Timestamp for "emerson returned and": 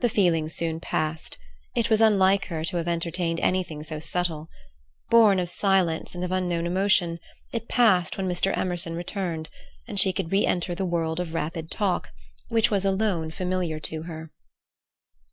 8.58-10.00